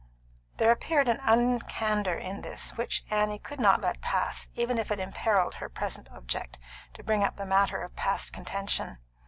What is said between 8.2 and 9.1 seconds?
contention.